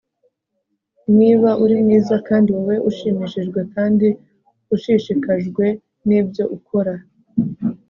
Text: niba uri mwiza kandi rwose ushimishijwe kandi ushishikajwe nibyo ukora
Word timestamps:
niba 1.19 1.49
uri 1.63 1.75
mwiza 1.83 2.15
kandi 2.27 2.49
rwose 2.57 2.81
ushimishijwe 2.89 3.59
kandi 3.73 4.07
ushishikajwe 4.75 5.65
nibyo 6.07 6.43
ukora 6.57 6.93